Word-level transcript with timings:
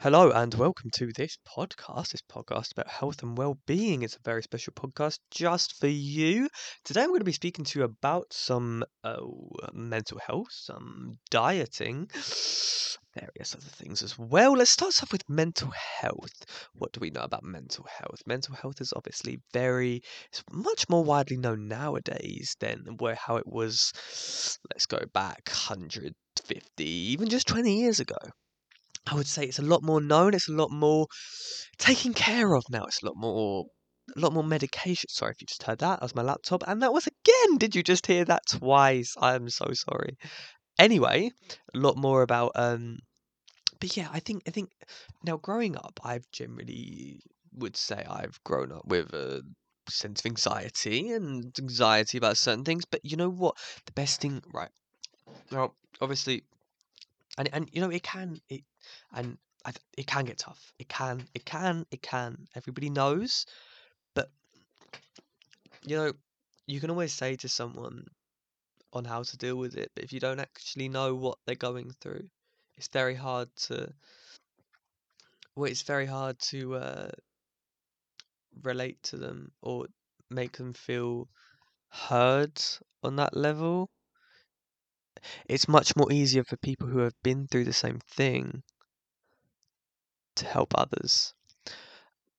Hello 0.00 0.30
and 0.30 0.52
welcome 0.52 0.90
to 0.96 1.10
this 1.14 1.38
podcast. 1.48 2.10
This 2.10 2.20
podcast 2.20 2.72
about 2.72 2.86
health 2.86 3.22
and 3.22 3.36
well-being. 3.36 4.02
It's 4.02 4.16
a 4.16 4.20
very 4.22 4.42
special 4.42 4.74
podcast 4.74 5.20
just 5.30 5.80
for 5.80 5.86
you. 5.86 6.50
Today 6.84 7.00
I'm 7.00 7.08
going 7.08 7.20
to 7.20 7.24
be 7.24 7.32
speaking 7.32 7.64
to 7.64 7.78
you 7.78 7.84
about 7.86 8.26
some 8.30 8.84
oh, 9.04 9.48
mental 9.72 10.18
health, 10.18 10.48
some 10.50 11.14
dieting, 11.30 12.10
various 12.12 13.54
other 13.54 13.64
things 13.64 14.02
as 14.02 14.18
well. 14.18 14.52
Let's 14.52 14.70
start 14.70 15.02
off 15.02 15.12
with 15.12 15.26
mental 15.30 15.70
health. 15.70 16.44
What 16.74 16.92
do 16.92 17.00
we 17.00 17.08
know 17.08 17.22
about 17.22 17.42
mental 17.42 17.86
health? 17.98 18.20
Mental 18.26 18.54
health 18.54 18.82
is 18.82 18.92
obviously 18.94 19.40
very, 19.54 20.02
it's 20.30 20.44
much 20.52 20.90
more 20.90 21.04
widely 21.04 21.38
known 21.38 21.68
nowadays 21.68 22.54
than 22.60 22.84
where 22.98 23.14
how 23.16 23.36
it 23.36 23.46
was. 23.46 23.92
Let's 24.70 24.84
go 24.84 25.00
back 25.14 25.48
150, 25.48 26.84
even 26.84 27.30
just 27.30 27.48
20 27.48 27.80
years 27.80 27.98
ago. 27.98 28.18
I 29.06 29.14
would 29.14 29.26
say 29.26 29.44
it's 29.44 29.58
a 29.58 29.62
lot 29.62 29.82
more 29.82 30.00
known. 30.00 30.34
It's 30.34 30.48
a 30.48 30.52
lot 30.52 30.70
more 30.70 31.06
taken 31.78 32.14
care 32.14 32.54
of 32.54 32.64
now. 32.70 32.84
It's 32.84 33.02
a 33.02 33.06
lot 33.06 33.16
more, 33.16 33.66
a 34.16 34.20
lot 34.20 34.32
more 34.32 34.44
medication. 34.44 35.08
Sorry 35.08 35.32
if 35.32 35.40
you 35.40 35.46
just 35.46 35.62
heard 35.62 35.78
that. 35.78 36.00
That 36.00 36.02
was 36.02 36.14
my 36.14 36.22
laptop, 36.22 36.62
and 36.66 36.82
that 36.82 36.92
was 36.92 37.06
again. 37.06 37.58
Did 37.58 37.74
you 37.74 37.82
just 37.82 38.06
hear 38.06 38.24
that 38.24 38.42
twice? 38.48 39.14
I'm 39.20 39.48
so 39.48 39.66
sorry. 39.72 40.16
Anyway, 40.78 41.30
a 41.74 41.78
lot 41.78 41.96
more 41.96 42.22
about 42.22 42.52
um. 42.54 42.98
But 43.80 43.96
yeah, 43.96 44.08
I 44.12 44.20
think 44.20 44.42
I 44.46 44.50
think 44.50 44.70
now 45.24 45.36
growing 45.36 45.76
up, 45.76 46.00
I've 46.02 46.30
generally 46.32 47.20
would 47.54 47.76
say 47.76 48.04
I've 48.08 48.38
grown 48.44 48.72
up 48.72 48.86
with 48.86 49.12
a 49.12 49.42
sense 49.88 50.20
of 50.20 50.26
anxiety 50.26 51.10
and 51.12 51.54
anxiety 51.58 52.18
about 52.18 52.36
certain 52.36 52.64
things. 52.64 52.84
But 52.84 53.00
you 53.04 53.16
know 53.16 53.28
what? 53.28 53.56
The 53.86 53.92
best 53.92 54.20
thing, 54.20 54.42
right? 54.52 54.70
Now, 55.50 55.72
obviously, 56.00 56.44
and 57.38 57.48
and 57.52 57.68
you 57.72 57.80
know 57.80 57.90
it 57.90 58.02
can 58.02 58.40
it 58.48 58.62
and 59.12 59.38
it 59.96 60.06
can 60.06 60.24
get 60.24 60.38
tough. 60.38 60.72
It 60.78 60.88
can, 60.88 61.26
it 61.34 61.44
can, 61.44 61.86
it 61.90 62.02
can. 62.02 62.46
Everybody 62.54 62.90
knows, 62.90 63.46
but 64.14 64.30
you 65.82 65.96
know, 65.96 66.12
you 66.66 66.80
can 66.80 66.90
always 66.90 67.12
say 67.12 67.36
to 67.36 67.48
someone 67.48 68.06
on 68.92 69.04
how 69.04 69.22
to 69.22 69.36
deal 69.36 69.56
with 69.56 69.76
it, 69.76 69.90
but 69.94 70.04
if 70.04 70.12
you 70.12 70.20
don't 70.20 70.40
actually 70.40 70.88
know 70.88 71.14
what 71.14 71.38
they're 71.46 71.54
going 71.54 71.90
through, 72.00 72.28
it's 72.76 72.88
very 72.88 73.14
hard 73.14 73.48
to. 73.56 73.92
Well, 75.54 75.70
it's 75.70 75.82
very 75.82 76.06
hard 76.06 76.38
to 76.50 76.76
uh, 76.76 77.10
relate 78.62 79.02
to 79.04 79.16
them 79.16 79.52
or 79.62 79.86
make 80.30 80.58
them 80.58 80.74
feel 80.74 81.28
heard 81.88 82.60
on 83.02 83.16
that 83.16 83.34
level. 83.34 83.88
It's 85.48 85.68
much 85.68 85.96
more 85.96 86.12
easier 86.12 86.44
for 86.44 86.56
people 86.56 86.88
who 86.88 86.98
have 86.98 87.14
been 87.22 87.46
through 87.46 87.64
the 87.64 87.72
same 87.72 88.00
thing 88.00 88.62
to 90.36 90.46
help 90.46 90.74
others. 90.76 91.34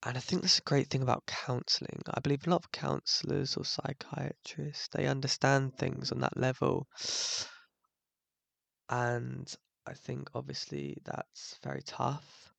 And 0.03 0.15
I 0.15 0.21
think 0.21 0.41
that's 0.41 0.59
a 0.59 0.63
great 0.63 0.89
thing 0.89 1.01
about 1.01 1.25
counseling. 1.25 2.01
I 2.09 2.19
believe 2.19 2.45
a 2.45 2.49
lot 2.49 2.63
of 2.63 2.71
counselors 2.71 3.57
or 3.57 3.65
psychiatrists, 3.65 4.89
they 4.91 5.07
understand 5.07 5.77
things 5.77 6.11
on 6.11 6.19
that 6.21 6.37
level. 6.37 6.87
And 8.89 9.53
I 9.85 9.93
think 9.93 10.29
obviously 10.33 10.97
that's 11.03 11.57
very 11.63 11.81
tough. 11.83 12.53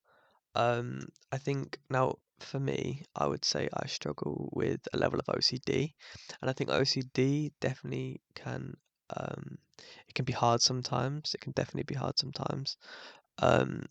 Um, 0.53 1.07
I 1.31 1.37
think 1.37 1.79
now 1.89 2.15
for 2.39 2.59
me, 2.59 3.03
I 3.15 3.27
would 3.27 3.45
say 3.45 3.69
I 3.73 3.87
struggle 3.87 4.49
with 4.53 4.81
a 4.93 4.97
level 4.97 5.19
of 5.19 5.25
OCD, 5.27 5.93
and 6.41 6.49
I 6.49 6.53
think 6.53 6.69
OCD 6.69 7.51
definitely 7.59 8.21
can 8.35 8.75
um, 9.15 9.57
it 10.07 10.15
can 10.15 10.25
be 10.25 10.33
hard 10.33 10.61
sometimes. 10.61 11.33
It 11.33 11.41
can 11.41 11.51
definitely 11.53 11.83
be 11.83 11.95
hard 11.95 12.17
sometimes. 12.17 12.77
Um, 13.39 13.85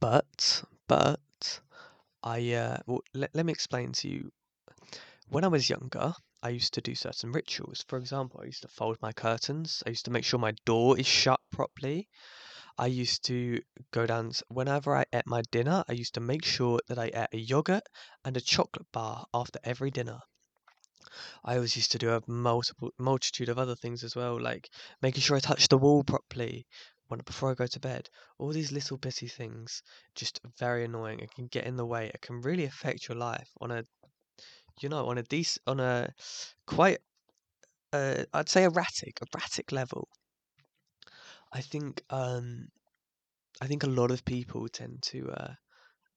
but 0.00 0.64
but 0.88 1.60
I 2.22 2.52
uh, 2.52 2.78
well, 2.86 3.02
let, 3.14 3.34
let 3.34 3.46
me 3.46 3.52
explain 3.52 3.92
to 3.92 4.08
you. 4.08 4.32
When 5.28 5.44
I 5.44 5.48
was 5.48 5.70
younger, 5.70 6.14
I 6.42 6.50
used 6.50 6.74
to 6.74 6.80
do 6.80 6.94
certain 6.94 7.32
rituals. 7.32 7.84
For 7.86 7.96
example, 7.98 8.40
I 8.42 8.46
used 8.46 8.62
to 8.62 8.68
fold 8.68 8.98
my 9.00 9.12
curtains. 9.12 9.82
I 9.86 9.90
used 9.90 10.04
to 10.06 10.10
make 10.10 10.24
sure 10.24 10.38
my 10.40 10.54
door 10.64 10.98
is 10.98 11.06
shut 11.06 11.40
properly. 11.50 12.08
I 12.76 12.86
used 12.86 13.24
to 13.26 13.62
go 13.92 14.06
down 14.06 14.32
whenever 14.48 14.96
I 14.96 15.04
ate 15.12 15.26
my 15.26 15.42
dinner. 15.50 15.84
I 15.88 15.92
used 15.92 16.14
to 16.14 16.20
make 16.20 16.44
sure 16.44 16.80
that 16.88 16.98
I 16.98 17.06
ate 17.06 17.28
a 17.32 17.38
yogurt 17.38 17.86
and 18.24 18.36
a 18.36 18.40
chocolate 18.40 18.90
bar 18.92 19.26
after 19.32 19.58
every 19.62 19.90
dinner. 19.90 20.20
I 21.44 21.54
always 21.56 21.76
used 21.76 21.92
to 21.92 21.98
do 21.98 22.10
a 22.10 22.22
multiple 22.26 22.90
multitude 22.98 23.48
of 23.48 23.58
other 23.58 23.76
things 23.76 24.04
as 24.04 24.16
well, 24.16 24.40
like 24.40 24.70
making 25.00 25.22
sure 25.22 25.36
I 25.36 25.40
touch 25.40 25.68
the 25.68 25.78
wall 25.78 26.04
properly 26.04 26.66
when 27.08 27.20
before 27.20 27.50
I 27.50 27.54
go 27.54 27.66
to 27.66 27.80
bed. 27.80 28.08
All 28.38 28.52
these 28.52 28.72
little 28.72 28.96
bitty 28.96 29.28
things, 29.28 29.82
just 30.14 30.40
very 30.58 30.84
annoying. 30.84 31.20
It 31.20 31.34
can 31.34 31.46
get 31.46 31.64
in 31.64 31.76
the 31.76 31.86
way. 31.86 32.10
It 32.12 32.22
can 32.22 32.40
really 32.40 32.64
affect 32.64 33.08
your 33.08 33.18
life 33.18 33.50
on 33.60 33.70
a, 33.70 33.84
you 34.80 34.88
know, 34.88 35.06
on 35.06 35.18
a 35.18 35.22
decent, 35.22 35.62
on 35.66 35.80
a 35.80 36.12
quite, 36.66 36.98
uh, 37.92 38.24
I'd 38.32 38.48
say 38.48 38.64
erratic, 38.64 39.18
erratic 39.34 39.72
level. 39.72 40.08
I 41.52 41.60
think, 41.60 42.02
um, 42.08 42.68
I 43.60 43.66
think 43.66 43.82
a 43.82 43.88
lot 43.88 44.10
of 44.10 44.24
people 44.24 44.66
tend 44.68 45.02
to 45.02 45.30
uh, 45.30 45.54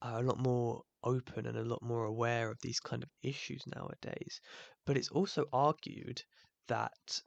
are 0.01 0.19
a 0.19 0.23
lot 0.23 0.39
more 0.39 0.83
open 1.05 1.45
and 1.45 1.57
a 1.57 1.63
lot 1.63 1.81
more 1.81 2.05
aware 2.05 2.49
of 2.49 2.57
these 2.61 2.79
kind 2.79 3.03
of 3.03 3.09
issues 3.23 3.63
nowadays. 3.67 4.41
But 4.85 4.97
it's 4.97 5.09
also 5.09 5.45
argued 5.53 6.21
that 6.67 7.21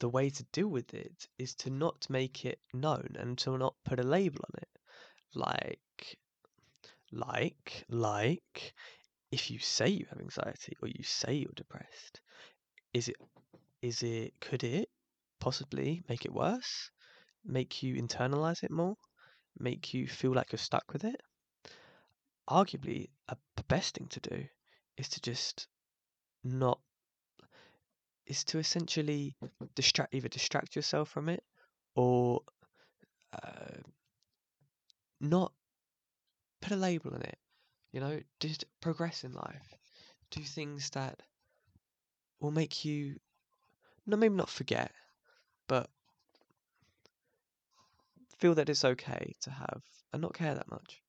the 0.00 0.08
way 0.08 0.30
to 0.30 0.44
deal 0.52 0.68
with 0.68 0.92
it 0.94 1.28
is 1.38 1.54
to 1.56 1.70
not 1.70 2.10
make 2.10 2.44
it 2.44 2.58
known 2.72 3.16
and 3.18 3.38
to 3.38 3.56
not 3.56 3.74
put 3.84 4.00
a 4.00 4.02
label 4.02 4.40
on 4.44 4.60
it. 4.62 4.68
Like, 5.34 6.18
like, 7.12 7.84
like, 7.88 8.74
if 9.30 9.50
you 9.50 9.58
say 9.58 9.88
you 9.88 10.06
have 10.10 10.20
anxiety 10.20 10.76
or 10.82 10.88
you 10.88 11.02
say 11.04 11.34
you're 11.34 11.52
depressed, 11.54 12.20
is 12.92 13.08
it, 13.08 13.16
is 13.82 14.02
it, 14.02 14.34
could 14.40 14.64
it 14.64 14.88
possibly 15.40 16.02
make 16.08 16.24
it 16.24 16.32
worse? 16.32 16.90
Make 17.44 17.82
you 17.82 17.96
internalize 17.96 18.62
it 18.64 18.70
more? 18.70 18.96
Make 19.58 19.94
you 19.94 20.06
feel 20.08 20.32
like 20.32 20.52
you're 20.52 20.58
stuck 20.58 20.92
with 20.92 21.04
it? 21.04 21.20
Arguably, 22.48 23.08
a, 23.28 23.36
best 23.68 23.94
thing 23.94 24.06
to 24.08 24.20
do 24.20 24.44
is 24.96 25.08
to 25.08 25.20
just 25.20 25.66
not 26.42 26.78
is 28.26 28.44
to 28.44 28.58
essentially 28.58 29.34
distract 29.74 30.14
either 30.14 30.28
distract 30.28 30.76
yourself 30.76 31.08
from 31.08 31.28
it 31.28 31.42
or 31.94 32.42
uh, 33.32 33.80
not 35.20 35.52
put 36.60 36.72
a 36.72 36.76
label 36.76 37.14
on 37.14 37.22
it. 37.22 37.38
You 37.92 38.00
know, 38.00 38.20
just 38.40 38.64
progress 38.80 39.24
in 39.24 39.32
life. 39.32 39.74
Do 40.30 40.40
things 40.42 40.90
that 40.90 41.22
will 42.40 42.50
make 42.50 42.84
you, 42.84 43.20
no, 44.06 44.16
maybe 44.16 44.34
not 44.34 44.48
forget, 44.48 44.90
but 45.68 45.88
feel 48.38 48.54
that 48.56 48.68
it's 48.68 48.84
okay 48.84 49.34
to 49.42 49.50
have 49.50 49.82
and 50.12 50.22
not 50.22 50.34
care 50.34 50.54
that 50.54 50.70
much. 50.70 51.03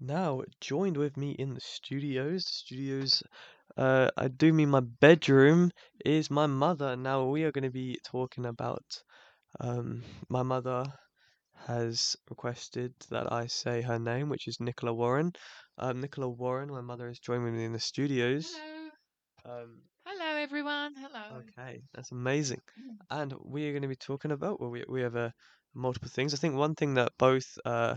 Now, 0.00 0.42
joined 0.60 0.96
with 0.96 1.16
me 1.16 1.32
in 1.32 1.54
the 1.54 1.60
studios, 1.60 2.46
studios 2.46 3.22
uh, 3.76 4.10
I 4.16 4.28
do 4.28 4.52
mean 4.52 4.70
my 4.70 4.80
bedroom 4.80 5.70
is 6.04 6.30
my 6.30 6.46
mother. 6.46 6.96
Now 6.96 7.26
we 7.26 7.44
are 7.44 7.52
going 7.52 7.64
to 7.64 7.70
be 7.70 7.98
talking 8.04 8.46
about 8.46 8.84
um, 9.60 10.02
my 10.28 10.42
mother 10.42 10.92
has 11.66 12.16
requested 12.30 12.94
that 13.10 13.32
I 13.32 13.46
say 13.46 13.82
her 13.82 13.98
name, 13.98 14.28
which 14.28 14.48
is 14.48 14.60
Nicola 14.60 14.92
Warren. 14.94 15.32
Um, 15.78 16.00
Nicola 16.00 16.28
Warren, 16.28 16.70
my 16.70 16.80
mother 16.80 17.08
is 17.08 17.18
joining 17.18 17.56
me 17.56 17.64
in 17.64 17.72
the 17.72 17.80
studios. 17.80 18.56
Hello. 19.44 19.62
Um, 19.62 19.82
Hello, 20.06 20.36
everyone. 20.36 20.94
Hello. 20.96 21.40
Okay, 21.40 21.82
that's 21.94 22.12
amazing. 22.12 22.60
And 23.10 23.34
we 23.44 23.68
are 23.68 23.72
going 23.72 23.82
to 23.82 23.88
be 23.88 23.96
talking 23.96 24.32
about 24.32 24.60
well, 24.60 24.70
we 24.70 24.84
we 24.88 25.02
have 25.02 25.16
uh, 25.16 25.30
multiple 25.74 26.08
things. 26.08 26.34
I 26.34 26.36
think 26.38 26.54
one 26.54 26.74
thing 26.74 26.94
that 26.94 27.12
both 27.18 27.46
uh, 27.64 27.96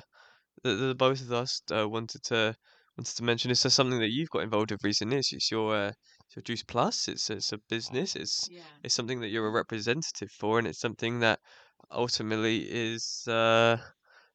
the, 0.63 0.73
the 0.75 0.96
both 0.96 1.22
of 1.22 1.31
us 1.31 1.61
uh, 1.72 1.87
wanted 1.87 2.23
to 2.25 2.55
wanted 2.97 3.16
to 3.16 3.23
mention 3.23 3.52
is 3.52 3.63
there 3.63 3.69
something 3.69 3.99
that 3.99 4.11
you've 4.11 4.29
got 4.29 4.43
involved 4.43 4.72
with 4.72 4.84
recently? 4.84 5.17
It's, 5.17 5.34
it's 5.34 5.52
your 5.52 5.75
uh, 5.75 5.91
it's 6.28 6.35
your 6.35 6.43
Juice 6.43 6.63
Plus. 6.63 7.08
It's 7.08 7.29
it's 7.29 7.52
a 7.53 7.58
business. 7.69 8.16
It's 8.16 8.47
Yeah. 8.49 8.61
it's 8.84 8.93
something 8.96 9.19
that 9.22 9.29
you're 9.29 9.47
a 9.47 9.52
representative 9.52 10.31
for, 10.31 10.59
and 10.59 10.67
it's 10.67 10.79
something 10.79 11.19
that 11.19 11.40
ultimately 11.91 12.59
is 12.69 13.28
uh, 13.28 13.78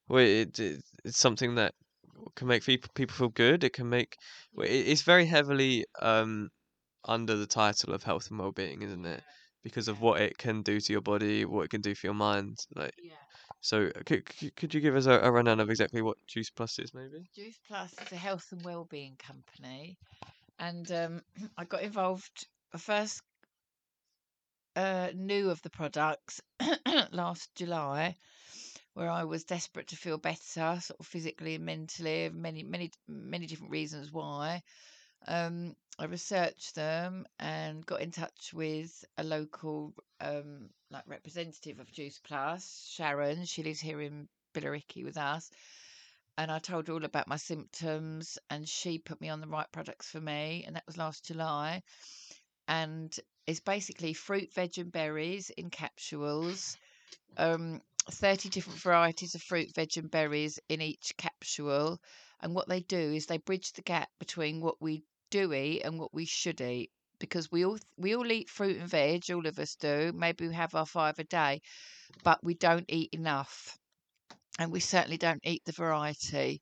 well, 0.08 0.24
it, 0.24 0.58
it 0.58 0.82
it's 1.04 1.18
something 1.18 1.54
that 1.56 1.74
can 2.36 2.46
make 2.48 2.64
people 2.64 2.90
people 2.94 3.14
feel 3.16 3.28
good. 3.28 3.64
It 3.64 3.72
can 3.72 3.88
make 3.88 4.16
well, 4.52 4.66
it, 4.66 4.70
it's 4.88 5.02
very 5.02 5.26
heavily 5.26 5.84
um 6.00 6.48
under 7.04 7.36
the 7.36 7.46
title 7.46 7.94
of 7.94 8.02
health 8.02 8.28
and 8.30 8.38
well-being, 8.38 8.82
isn't 8.82 9.06
it? 9.06 9.22
Because 9.62 9.88
of 9.88 9.98
Yeah. 9.98 10.02
what 10.04 10.20
it 10.20 10.38
can 10.38 10.62
do 10.62 10.80
to 10.80 10.92
your 10.92 11.02
body, 11.02 11.44
what 11.44 11.64
it 11.64 11.70
can 11.70 11.80
do 11.80 11.94
for 11.94 12.06
your 12.08 12.14
mind. 12.14 12.58
Like 12.74 12.94
Yeah. 12.98 13.14
So, 13.60 13.90
could 14.04 14.24
could 14.56 14.74
you 14.74 14.80
give 14.80 14.96
us 14.96 15.06
a, 15.06 15.20
a 15.20 15.30
rundown 15.30 15.60
of 15.60 15.70
exactly 15.70 16.02
what 16.02 16.16
Juice 16.26 16.50
Plus 16.50 16.78
is, 16.78 16.94
maybe? 16.94 17.28
Juice 17.34 17.58
Plus 17.66 17.92
is 18.04 18.12
a 18.12 18.16
health 18.16 18.46
and 18.52 18.64
wellbeing 18.64 19.16
company, 19.18 19.96
and 20.58 20.90
um, 20.92 21.22
I 21.58 21.64
got 21.64 21.82
involved. 21.82 22.46
I 22.72 22.78
first 22.78 23.22
uh, 24.76 25.08
knew 25.14 25.50
of 25.50 25.62
the 25.62 25.70
products 25.70 26.40
last 27.12 27.54
July 27.54 28.16
where 28.96 29.10
I 29.10 29.24
was 29.24 29.44
desperate 29.44 29.88
to 29.88 29.96
feel 29.96 30.16
better, 30.16 30.78
sort 30.80 30.98
of 30.98 31.06
physically 31.06 31.56
and 31.56 31.66
mentally, 31.66 32.30
many, 32.32 32.62
many, 32.62 32.90
many 33.06 33.46
different 33.46 33.72
reasons 33.72 34.10
why. 34.10 34.62
Um, 35.28 35.76
I 35.98 36.06
researched 36.06 36.74
them 36.74 37.26
and 37.38 37.84
got 37.84 38.00
in 38.00 38.10
touch 38.10 38.54
with 38.54 39.04
a 39.18 39.22
local 39.22 39.92
um, 40.20 40.68
like 40.90 41.04
representative 41.06 41.80
of 41.80 41.90
Juice 41.92 42.20
Plus, 42.22 42.88
Sharon. 42.92 43.44
She 43.44 43.62
lives 43.62 43.80
here 43.80 44.00
in 44.00 44.28
Billericay 44.54 45.04
with 45.04 45.16
us. 45.16 45.50
And 46.38 46.50
I 46.50 46.58
told 46.58 46.88
her 46.88 46.94
all 46.94 47.04
about 47.04 47.28
my 47.28 47.36
symptoms, 47.36 48.38
and 48.50 48.68
she 48.68 48.98
put 48.98 49.20
me 49.20 49.30
on 49.30 49.40
the 49.40 49.46
right 49.46 49.70
products 49.72 50.10
for 50.10 50.20
me. 50.20 50.64
And 50.66 50.76
that 50.76 50.86
was 50.86 50.98
last 50.98 51.24
July. 51.24 51.82
And 52.68 53.14
it's 53.46 53.60
basically 53.60 54.12
fruit, 54.12 54.52
veg, 54.52 54.78
and 54.78 54.92
berries 54.92 55.50
in 55.50 55.70
capsules. 55.70 56.76
Um, 57.36 57.80
30 58.10 58.50
different 58.50 58.78
varieties 58.80 59.34
of 59.34 59.42
fruit, 59.42 59.74
veg, 59.74 59.96
and 59.96 60.10
berries 60.10 60.58
in 60.68 60.80
each 60.80 61.16
capsule. 61.16 62.00
And 62.40 62.54
what 62.54 62.68
they 62.68 62.80
do 62.80 62.98
is 62.98 63.26
they 63.26 63.38
bridge 63.38 63.72
the 63.72 63.82
gap 63.82 64.10
between 64.18 64.60
what 64.60 64.80
we 64.80 65.04
do 65.30 65.52
eat 65.52 65.82
and 65.82 65.98
what 65.98 66.14
we 66.14 66.24
should 66.24 66.60
eat 66.60 66.90
because 67.18 67.50
we 67.50 67.64
all 67.64 67.78
we 67.96 68.14
all 68.14 68.30
eat 68.30 68.50
fruit 68.50 68.76
and 68.78 68.88
veg 68.88 69.30
all 69.30 69.46
of 69.46 69.58
us 69.58 69.76
do 69.76 70.12
maybe 70.14 70.48
we 70.48 70.54
have 70.54 70.74
our 70.74 70.86
five 70.86 71.18
a 71.18 71.24
day 71.24 71.60
but 72.22 72.42
we 72.42 72.54
don't 72.54 72.86
eat 72.88 73.10
enough 73.12 73.78
and 74.58 74.72
we 74.72 74.80
certainly 74.80 75.16
don't 75.18 75.40
eat 75.44 75.62
the 75.64 75.72
variety 75.72 76.60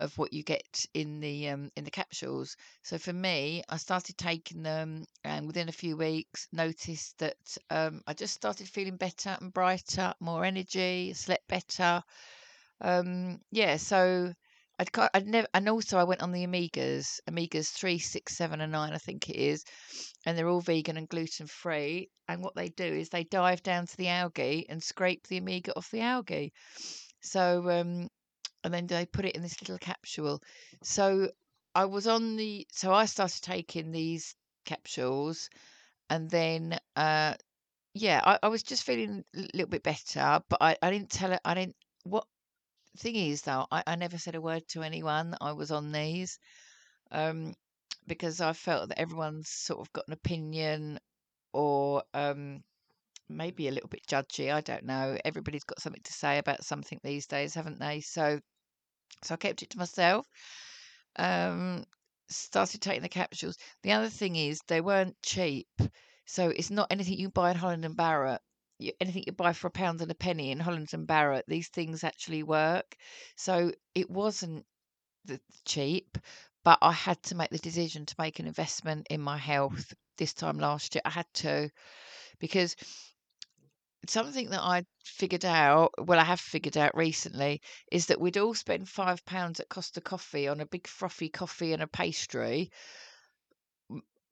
of 0.00 0.16
what 0.18 0.32
you 0.32 0.42
get 0.42 0.84
in 0.94 1.20
the 1.20 1.48
um, 1.48 1.70
in 1.76 1.84
the 1.84 1.90
capsules. 1.90 2.56
So 2.82 2.98
for 2.98 3.12
me, 3.12 3.62
I 3.68 3.76
started 3.78 4.18
taking 4.18 4.62
them, 4.62 5.06
and 5.24 5.46
within 5.46 5.68
a 5.68 5.72
few 5.72 5.96
weeks, 5.96 6.48
noticed 6.52 7.18
that 7.18 7.36
um, 7.70 8.02
I 8.06 8.12
just 8.12 8.34
started 8.34 8.68
feeling 8.68 8.96
better 8.96 9.36
and 9.40 9.52
brighter, 9.52 10.12
more 10.20 10.44
energy, 10.44 11.12
slept 11.14 11.48
better. 11.48 12.02
Um, 12.80 13.40
yeah, 13.50 13.76
so 13.78 14.34
I'd, 14.78 14.90
I'd 15.14 15.26
never, 15.26 15.48
and 15.54 15.68
also 15.68 15.96
I 15.98 16.04
went 16.04 16.22
on 16.22 16.32
the 16.32 16.46
Omegas, 16.46 17.20
Omegas 17.30 17.70
three, 17.70 17.98
six, 17.98 18.36
seven, 18.36 18.60
and 18.60 18.72
nine, 18.72 18.92
I 18.92 18.98
think 18.98 19.30
it 19.30 19.36
is, 19.36 19.64
and 20.26 20.36
they're 20.36 20.48
all 20.48 20.60
vegan 20.60 20.96
and 20.96 21.08
gluten 21.08 21.46
free. 21.46 22.10
And 22.28 22.42
what 22.42 22.54
they 22.54 22.68
do 22.68 22.84
is 22.84 23.08
they 23.08 23.24
dive 23.24 23.62
down 23.62 23.86
to 23.86 23.96
the 23.96 24.08
algae 24.08 24.66
and 24.68 24.82
scrape 24.82 25.26
the 25.26 25.38
Omega 25.38 25.72
off 25.76 25.90
the 25.90 26.02
algae. 26.02 26.52
So, 27.22 27.70
um, 27.70 28.08
and 28.64 28.74
then 28.74 28.86
they 28.86 29.06
put 29.06 29.24
it 29.24 29.34
in 29.36 29.42
this 29.42 29.60
little 29.62 29.78
capsule. 29.78 30.42
So 30.82 31.30
I 31.74 31.86
was 31.86 32.06
on 32.06 32.36
the, 32.36 32.66
so 32.72 32.92
I 32.92 33.06
started 33.06 33.42
taking 33.42 33.92
these 33.92 34.34
capsules, 34.66 35.48
and 36.10 36.28
then, 36.28 36.78
uh, 36.96 37.34
yeah, 37.94 38.20
I, 38.22 38.38
I 38.42 38.48
was 38.48 38.62
just 38.62 38.84
feeling 38.84 39.24
a 39.34 39.40
little 39.54 39.70
bit 39.70 39.82
better, 39.82 40.40
but 40.50 40.58
I, 40.60 40.76
I 40.82 40.90
didn't 40.90 41.10
tell 41.10 41.32
it, 41.32 41.40
I 41.44 41.54
didn't, 41.54 41.76
what 42.04 42.26
thing 42.96 43.16
is 43.16 43.42
though, 43.42 43.66
I, 43.70 43.82
I 43.86 43.96
never 43.96 44.18
said 44.18 44.34
a 44.34 44.40
word 44.40 44.66
to 44.68 44.82
anyone 44.82 45.34
I 45.40 45.52
was 45.52 45.70
on 45.70 45.92
these, 45.92 46.38
um, 47.10 47.54
because 48.06 48.40
I 48.40 48.52
felt 48.52 48.88
that 48.88 49.00
everyone's 49.00 49.48
sort 49.50 49.80
of 49.80 49.92
got 49.92 50.06
an 50.08 50.14
opinion 50.14 50.98
or, 51.52 52.02
um, 52.14 52.62
maybe 53.28 53.68
a 53.68 53.72
little 53.72 53.88
bit 53.88 54.06
judgy. 54.06 54.52
I 54.52 54.60
don't 54.60 54.84
know. 54.84 55.18
Everybody's 55.24 55.64
got 55.64 55.80
something 55.80 56.02
to 56.02 56.12
say 56.12 56.38
about 56.38 56.64
something 56.64 57.00
these 57.02 57.26
days, 57.26 57.54
haven't 57.54 57.80
they? 57.80 58.00
So, 58.00 58.40
so 59.24 59.34
I 59.34 59.36
kept 59.36 59.62
it 59.62 59.70
to 59.70 59.78
myself. 59.78 60.26
Um, 61.16 61.84
started 62.28 62.80
taking 62.80 63.02
the 63.02 63.08
capsules. 63.08 63.56
The 63.82 63.92
other 63.92 64.08
thing 64.08 64.36
is 64.36 64.60
they 64.66 64.80
weren't 64.80 65.16
cheap, 65.22 65.68
so 66.26 66.48
it's 66.48 66.70
not 66.70 66.88
anything 66.90 67.18
you 67.18 67.30
buy 67.30 67.50
in 67.50 67.56
Holland 67.56 67.84
and 67.84 67.96
Barrett. 67.96 68.40
Anything 69.00 69.24
you 69.26 69.32
buy 69.32 69.52
for 69.52 69.68
a 69.68 69.70
pound 69.70 70.00
and 70.02 70.10
a 70.10 70.14
penny 70.14 70.50
in 70.50 70.60
Holland 70.60 70.90
and 70.92 71.06
Barrett, 71.06 71.46
these 71.48 71.68
things 71.68 72.04
actually 72.04 72.42
work. 72.42 72.96
So 73.36 73.72
it 73.94 74.10
wasn't 74.10 74.66
the 75.24 75.40
cheap, 75.64 76.18
but 76.64 76.78
I 76.82 76.92
had 76.92 77.22
to 77.24 77.34
make 77.34 77.50
the 77.50 77.58
decision 77.58 78.06
to 78.06 78.14
make 78.18 78.38
an 78.38 78.46
investment 78.46 79.06
in 79.10 79.20
my 79.20 79.38
health 79.38 79.94
this 80.18 80.34
time 80.34 80.58
last 80.58 80.94
year. 80.94 81.02
I 81.04 81.10
had 81.10 81.32
to 81.34 81.70
because 82.38 82.76
something 84.08 84.50
that 84.50 84.60
I 84.60 84.84
figured 85.04 85.44
out, 85.44 85.92
well, 85.98 86.18
I 86.18 86.24
have 86.24 86.40
figured 86.40 86.76
out 86.76 86.96
recently, 86.96 87.60
is 87.90 88.06
that 88.06 88.20
we'd 88.20 88.36
all 88.36 88.54
spend 88.54 88.88
five 88.88 89.24
pounds 89.24 89.60
at 89.60 89.68
Costa 89.68 90.00
Coffee 90.00 90.48
on 90.48 90.60
a 90.60 90.66
big 90.66 90.86
frothy 90.86 91.28
coffee 91.28 91.72
and 91.72 91.82
a 91.82 91.86
pastry, 91.86 92.70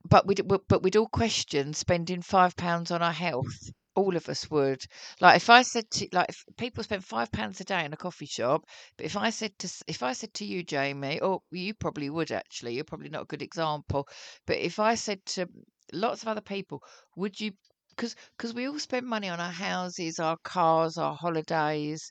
but 0.08 0.26
we'd 0.26 0.46
but 0.46 0.82
we'd 0.82 0.96
all 0.96 1.08
question 1.08 1.72
spending 1.74 2.22
five 2.22 2.56
pounds 2.56 2.90
on 2.90 3.02
our 3.02 3.12
health. 3.12 3.70
All 3.96 4.16
of 4.16 4.28
us 4.28 4.50
would. 4.50 4.84
Like 5.20 5.36
if 5.36 5.50
I 5.50 5.62
said 5.62 5.90
to 5.92 6.08
like 6.12 6.28
if 6.28 6.44
people 6.56 6.82
spend 6.84 7.04
five 7.04 7.30
pounds 7.32 7.60
a 7.60 7.64
day 7.64 7.84
in 7.84 7.92
a 7.92 7.96
coffee 7.96 8.26
shop, 8.26 8.64
but 8.96 9.06
if 9.06 9.16
I 9.16 9.30
said 9.30 9.56
to 9.60 9.68
if 9.86 10.02
I 10.02 10.12
said 10.12 10.32
to 10.34 10.44
you, 10.44 10.62
Jamie, 10.64 11.20
or 11.20 11.42
you 11.50 11.74
probably 11.74 12.10
would 12.10 12.30
actually, 12.32 12.74
you're 12.74 12.84
probably 12.84 13.08
not 13.08 13.22
a 13.22 13.26
good 13.26 13.42
example, 13.42 14.08
but 14.46 14.56
if 14.58 14.78
I 14.78 14.94
said 14.94 15.24
to 15.26 15.48
lots 15.92 16.22
of 16.22 16.28
other 16.28 16.40
people, 16.40 16.82
would 17.16 17.40
you 17.40 17.52
because 17.90 18.16
because 18.36 18.52
we 18.54 18.68
all 18.68 18.78
spend 18.78 19.06
money 19.06 19.28
on 19.28 19.40
our 19.40 19.52
houses, 19.52 20.18
our 20.18 20.36
cars, 20.44 20.98
our 20.98 21.14
holidays, 21.16 22.10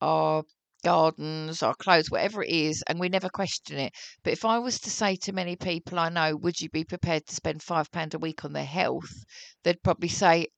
our 0.00 0.44
gardens, 0.84 1.62
our 1.62 1.74
clothes, 1.74 2.10
whatever 2.10 2.42
it 2.42 2.50
is, 2.50 2.82
and 2.88 2.98
we 3.00 3.08
never 3.08 3.28
question 3.28 3.78
it. 3.78 3.92
But 4.24 4.32
if 4.34 4.44
I 4.44 4.58
was 4.58 4.80
to 4.80 4.90
say 4.90 5.16
to 5.16 5.32
many 5.32 5.56
people 5.56 5.98
I 5.98 6.08
know, 6.08 6.36
would 6.36 6.60
you 6.60 6.68
be 6.70 6.84
prepared 6.84 7.26
to 7.26 7.34
spend 7.34 7.62
five 7.62 7.90
pound 7.90 8.14
a 8.14 8.18
week 8.18 8.44
on 8.44 8.52
their 8.52 8.64
health? 8.66 9.24
They'd 9.64 9.82
probably 9.82 10.08
say, 10.08 10.48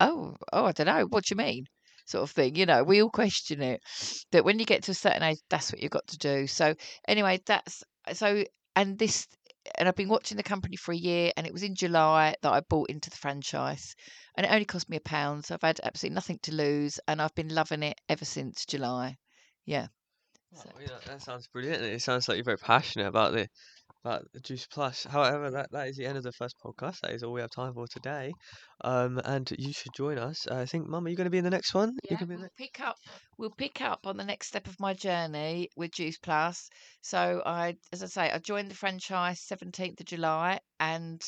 "Oh, 0.00 0.36
oh, 0.52 0.64
I 0.66 0.72
don't 0.72 0.86
know. 0.86 1.04
What 1.06 1.24
do 1.26 1.34
you 1.34 1.36
mean?" 1.36 1.64
Sort 2.06 2.22
of 2.24 2.30
thing. 2.30 2.56
You 2.56 2.66
know, 2.66 2.82
we 2.82 3.02
all 3.02 3.10
question 3.10 3.62
it. 3.62 3.80
That 4.32 4.44
when 4.44 4.58
you 4.58 4.64
get 4.66 4.82
to 4.84 4.92
a 4.92 4.94
certain 4.94 5.22
age, 5.22 5.38
that's 5.50 5.72
what 5.72 5.80
you've 5.80 5.92
got 5.92 6.06
to 6.08 6.18
do. 6.18 6.46
So 6.46 6.74
anyway, 7.06 7.40
that's 7.46 7.82
uh, 8.06 8.14
so. 8.14 8.44
And 8.76 8.98
this 8.98 9.26
and 9.76 9.88
I've 9.88 9.96
been 9.96 10.08
watching 10.08 10.36
the 10.36 10.42
company 10.42 10.76
for 10.76 10.92
a 10.92 10.96
year, 10.96 11.32
and 11.36 11.46
it 11.46 11.52
was 11.52 11.62
in 11.62 11.74
July 11.74 12.34
that 12.42 12.52
I 12.52 12.60
bought 12.60 12.88
into 12.90 13.10
the 13.10 13.16
franchise, 13.16 13.94
and 14.36 14.46
it 14.46 14.52
only 14.52 14.64
cost 14.64 14.88
me 14.88 14.96
a 14.96 15.00
pound, 15.00 15.44
so 15.44 15.54
I've 15.54 15.62
had 15.62 15.80
absolutely 15.82 16.14
nothing 16.14 16.38
to 16.44 16.54
lose, 16.54 16.98
and 17.08 17.20
I've 17.20 17.34
been 17.34 17.48
loving 17.48 17.82
it 17.82 18.00
ever 18.08 18.24
since 18.24 18.64
July. 18.66 19.16
Yeah. 19.66 19.88
Oh, 20.56 20.62
so. 20.62 20.70
Oh, 20.74 20.80
yeah, 20.80 20.98
that 21.06 21.22
sounds 21.22 21.46
brilliant. 21.48 21.82
It 21.82 22.02
sounds 22.02 22.28
like 22.28 22.36
you're 22.36 22.44
very 22.44 22.58
passionate 22.58 23.06
about 23.06 23.32
the 23.32 23.48
about 24.04 24.26
Juice 24.42 24.66
Plus. 24.66 25.04
However, 25.04 25.50
that, 25.50 25.70
that 25.72 25.88
is 25.88 25.96
the 25.96 26.06
end 26.06 26.16
of 26.16 26.22
the 26.22 26.32
first 26.32 26.56
podcast. 26.64 27.00
That 27.00 27.12
is 27.12 27.22
all 27.22 27.32
we 27.32 27.40
have 27.40 27.50
time 27.50 27.74
for 27.74 27.86
today. 27.86 28.32
Um, 28.82 29.20
and 29.24 29.50
you 29.58 29.72
should 29.72 29.92
join 29.94 30.18
us. 30.18 30.46
I 30.48 30.64
think, 30.64 30.86
Mum, 30.86 31.06
are 31.06 31.08
you 31.08 31.16
going 31.16 31.26
to 31.26 31.30
be 31.30 31.38
in 31.38 31.44
the 31.44 31.50
next 31.50 31.74
one? 31.74 31.92
Yeah, 32.10 32.18
we'll 32.26 32.48
pick 32.56 32.80
up. 32.80 32.96
We'll 33.38 33.50
pick 33.50 33.80
up 33.80 34.06
on 34.06 34.16
the 34.16 34.24
next 34.24 34.48
step 34.48 34.66
of 34.66 34.80
my 34.80 34.94
journey 34.94 35.68
with 35.76 35.92
Juice 35.92 36.18
Plus. 36.18 36.68
So 37.02 37.42
I, 37.44 37.76
as 37.92 38.02
I 38.02 38.06
say, 38.06 38.30
I 38.30 38.38
joined 38.38 38.70
the 38.70 38.76
franchise 38.76 39.46
17th 39.50 40.00
of 40.00 40.06
July, 40.06 40.60
and 40.78 41.22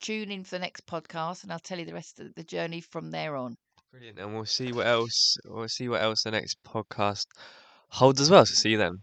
tune 0.00 0.30
in 0.30 0.44
for 0.44 0.56
the 0.56 0.60
next 0.60 0.86
podcast, 0.86 1.42
and 1.42 1.52
I'll 1.52 1.58
tell 1.58 1.78
you 1.78 1.84
the 1.84 1.94
rest 1.94 2.18
of 2.20 2.34
the 2.34 2.44
journey 2.44 2.80
from 2.80 3.10
there 3.10 3.36
on. 3.36 3.56
Brilliant, 3.92 4.18
and 4.18 4.34
we'll 4.34 4.46
see 4.46 4.72
what 4.72 4.86
else. 4.86 5.36
We'll 5.44 5.68
see 5.68 5.88
what 5.88 6.02
else 6.02 6.22
the 6.22 6.30
next 6.30 6.58
podcast 6.66 7.26
holds 7.88 8.20
as 8.20 8.30
well. 8.30 8.46
So 8.46 8.54
see 8.54 8.70
you 8.70 8.78
then. 8.78 8.98